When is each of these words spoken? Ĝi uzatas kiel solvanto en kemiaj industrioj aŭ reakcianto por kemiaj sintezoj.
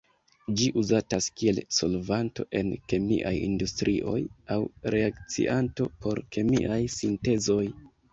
Ĝi 0.59 0.67
uzatas 0.83 1.25
kiel 1.41 1.57
solvanto 1.79 2.45
en 2.59 2.71
kemiaj 2.93 3.33
industrioj 3.49 4.15
aŭ 4.55 4.57
reakcianto 4.95 5.87
por 6.07 6.23
kemiaj 6.37 6.79
sintezoj. 6.95 7.61